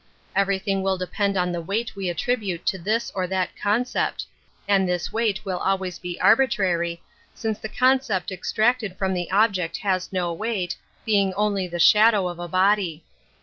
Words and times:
Everything 0.35 0.81
will 0.81 0.97
depend 0.97 1.37
on 1.37 1.51
the 1.51 1.61
weight 1.61 1.95
we 1.95 2.09
attribute 2.09 2.65
to 2.65 2.79
this 2.79 3.11
or 3.13 3.27
that 3.27 3.51
concept, 3.55 4.25
and 4.67 4.89
this 4.89 5.13
weight 5.13 5.45
will 5.45 5.59
always 5.59 5.99
be 5.99 6.19
arbitrary, 6.19 6.99
since 7.35 7.59
the 7.59 7.69
concept 7.69 8.31
ex 8.31 8.51
tracted 8.51 8.97
from 8.97 9.13
the 9.13 9.29
object 9.29 9.77
has 9.77 10.11
no 10.11 10.33
weight, 10.33 10.75
being 11.05 11.35
only 11.35 11.67
the 11.67 11.77
shadow 11.77 12.27
of 12.27 12.39
a 12.39 12.47
body. 12.47 13.03